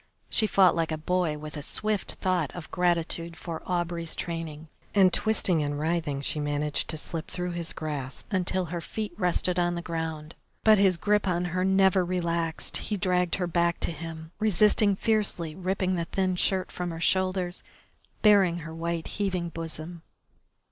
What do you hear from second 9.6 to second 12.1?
the ground. But his grip on her never